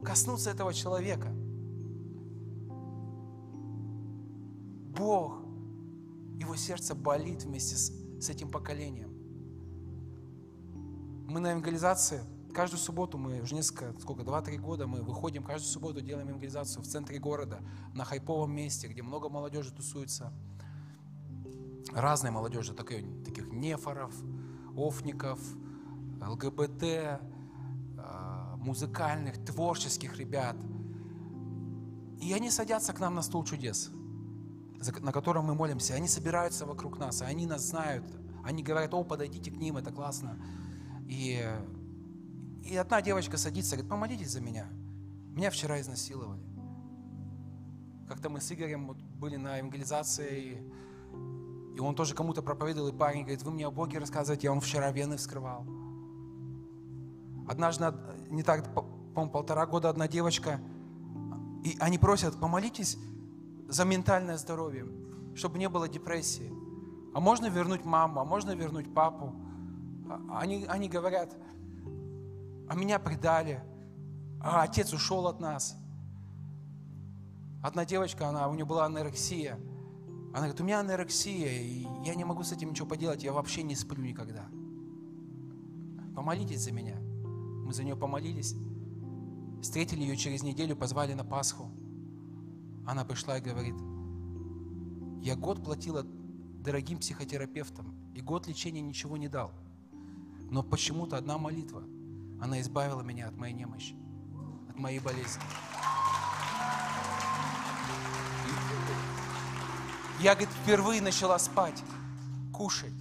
[0.02, 1.28] коснуться этого человека.
[4.96, 5.40] Бог,
[6.38, 9.10] его сердце болит вместе с, с этим поколением.
[11.28, 12.20] Мы на евангелизации,
[12.52, 16.86] каждую субботу мы уже несколько, сколько, два-три года мы выходим, каждую субботу делаем евангелизацию в
[16.86, 17.60] центре города,
[17.94, 20.32] на хайповом месте, где много молодежи тусуется.
[21.92, 24.14] Разной молодежи, таких, таких нефоров,
[24.76, 25.40] офников,
[26.20, 27.20] ЛГБТ,
[27.98, 30.56] а, музыкальных, творческих ребят.
[32.20, 33.90] И они садятся к нам на стул чудес–
[35.00, 38.04] на котором мы молимся, они собираются вокруг нас, и они нас знают.
[38.44, 40.36] Они говорят, о, подойдите к ним, это классно.
[41.06, 41.40] И,
[42.64, 44.68] и одна девочка садится, говорит, помолитесь за меня.
[45.34, 46.42] Меня вчера изнасиловали.
[48.08, 52.92] Как-то мы с Игорем вот были на евангелизации, и, и он тоже кому-то проповедовал, и
[52.92, 55.64] парень говорит, вы мне о Боге рассказываете, я он вчера вены вскрывал.
[57.48, 57.92] Однажды,
[58.30, 58.82] не так, по
[59.26, 60.60] полтора года одна девочка,
[61.64, 62.98] и они просят, помолитесь
[63.68, 64.86] за ментальное здоровье,
[65.34, 66.52] чтобы не было депрессии.
[67.14, 69.34] А можно вернуть маму, а можно вернуть папу.
[70.08, 71.36] А, они, они говорят,
[72.72, 73.62] а меня предали,
[74.40, 75.76] а отец ушел от нас.
[77.62, 79.58] Одна девочка, она, у нее была анорексия.
[80.30, 83.62] Она говорит, у меня анорексия, и я не могу с этим ничего поделать, я вообще
[83.62, 84.46] не сплю никогда.
[86.16, 86.96] Помолитесь за меня.
[86.96, 88.54] Мы за нее помолились.
[89.60, 91.70] Встретили ее через неделю, позвали на Пасху.
[92.86, 93.76] Она пришла и говорит,
[95.20, 99.52] я год платила дорогим психотерапевтам, и год лечения ничего не дал.
[100.50, 101.82] Но почему-то одна молитва,
[102.42, 103.94] она избавила меня от моей немощи,
[104.68, 105.40] от моей болезни.
[110.20, 111.84] Я, говорит, впервые начала спать,
[112.52, 112.92] кушать.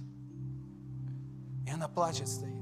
[1.66, 2.54] И она плачет, стоит.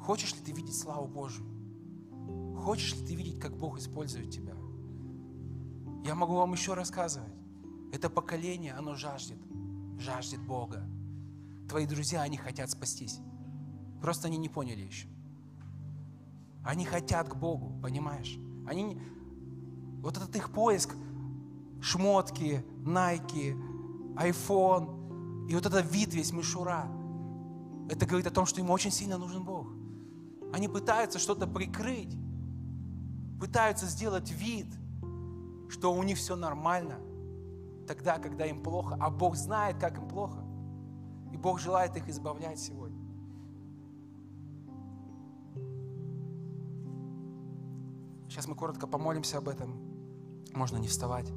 [0.00, 1.46] Хочешь ли ты видеть славу Божию?
[2.64, 4.54] Хочешь ли ты видеть, как Бог использует тебя?
[6.04, 7.32] Я могу вам еще рассказывать.
[7.92, 9.38] Это поколение, оно жаждет,
[10.00, 10.84] жаждет Бога.
[11.68, 13.20] Твои друзья, они хотят спастись.
[14.00, 15.08] Просто они не поняли еще.
[16.62, 18.38] Они хотят к Богу, понимаешь?
[18.66, 19.00] Они,
[20.00, 20.94] вот этот их поиск,
[21.80, 23.56] шмотки, найки,
[24.16, 26.88] iPhone, и вот этот вид весь мишура,
[27.90, 29.68] это говорит о том, что им очень сильно нужен Бог.
[30.52, 32.16] Они пытаются что-то прикрыть,
[33.40, 34.66] пытаются сделать вид,
[35.68, 36.98] что у них все нормально,
[37.86, 40.43] тогда, когда им плохо, а Бог знает, как им плохо.
[41.34, 43.02] И Бог желает их избавлять сегодня.
[48.28, 49.72] Сейчас мы коротко помолимся об этом.
[50.54, 51.32] Можно не вставать.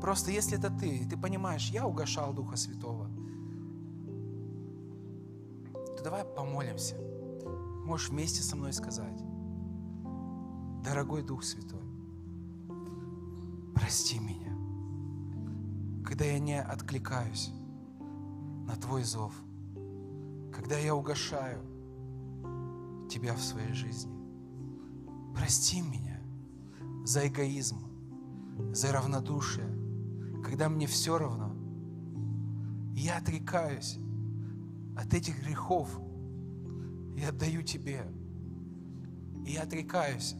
[0.00, 3.10] Просто если это ты, ты понимаешь, я угошал Духа Святого,
[5.94, 6.96] то давай помолимся.
[7.84, 9.22] Можешь вместе со мной сказать.
[10.82, 11.82] Дорогой Дух Святой,
[13.74, 14.56] Прости меня,
[16.06, 17.52] когда я не откликаюсь
[18.68, 19.32] на Твой зов,
[20.52, 21.58] когда я угошаю
[23.08, 24.12] Тебя в своей жизни.
[25.34, 26.20] Прости меня
[27.04, 27.78] за эгоизм,
[28.74, 29.66] за равнодушие,
[30.44, 31.54] когда мне все равно.
[32.94, 33.98] Я отрекаюсь
[34.94, 35.88] от этих грехов
[37.16, 38.02] и отдаю Тебе.
[39.46, 40.34] И я отрекаюсь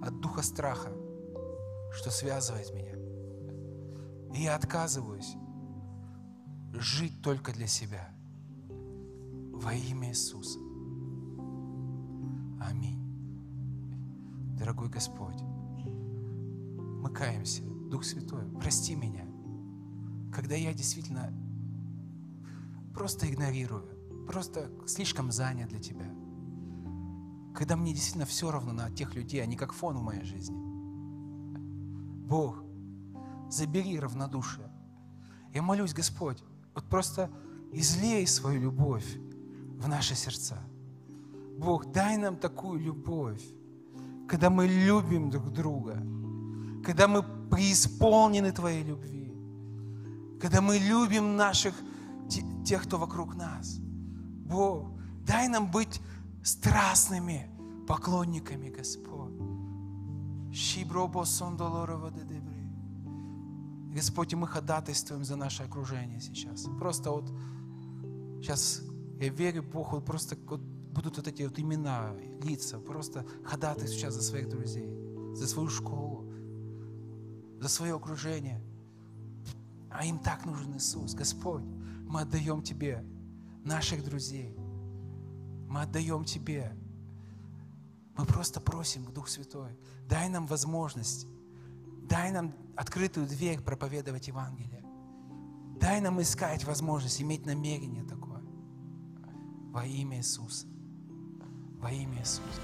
[0.00, 0.92] от духа страха,
[1.92, 2.94] что связывает меня.
[4.32, 5.34] И я отказываюсь
[6.72, 8.08] жить только для себя.
[9.52, 10.58] Во имя Иисуса.
[12.60, 12.98] Аминь.
[14.58, 15.40] Дорогой Господь,
[17.02, 19.26] мы каемся, Дух Святой, прости меня,
[20.32, 21.32] когда я действительно
[22.94, 26.06] просто игнорирую, просто слишком занят для Тебя.
[27.54, 30.56] Когда мне действительно все равно на тех людей, они как фон в моей жизни.
[32.26, 32.62] Бог,
[33.50, 34.70] забери равнодушие.
[35.52, 36.44] Я молюсь, Господь,
[36.80, 37.30] вот просто
[37.72, 39.06] излей свою любовь
[39.78, 40.58] в наши сердца.
[41.58, 43.42] Бог, дай нам такую любовь,
[44.28, 46.02] когда мы любим друг друга,
[46.84, 49.32] когда мы преисполнены Твоей любви,
[50.40, 51.74] когда мы любим наших,
[52.64, 53.78] тех, кто вокруг нас.
[54.46, 54.90] Бог,
[55.26, 56.00] дай нам быть
[56.42, 57.50] страстными
[57.86, 59.34] поклонниками, Господь.
[63.94, 66.66] Господь, мы ходатайствуем за наше окружение сейчас.
[66.78, 67.30] Просто вот
[68.40, 68.82] сейчас
[69.18, 74.14] я верю, Бог, вот просто вот будут вот эти вот имена, лица, просто ходатайствуют сейчас
[74.14, 74.88] за своих друзей,
[75.34, 76.30] за свою школу,
[77.60, 78.62] за свое окружение.
[79.90, 81.14] А им так нужен Иисус.
[81.14, 81.64] Господь,
[82.06, 83.04] мы отдаем Тебе
[83.64, 84.54] наших друзей.
[85.68, 86.76] Мы отдаем Тебе.
[88.16, 89.78] Мы просто просим, Дух Святой,
[90.08, 91.26] дай нам возможность,
[92.10, 94.84] дай нам открытую дверь проповедовать Евангелие.
[95.80, 98.42] Дай нам искать возможность, иметь намерение такое.
[99.72, 100.66] Во имя Иисуса.
[101.78, 102.60] Во имя Иисуса.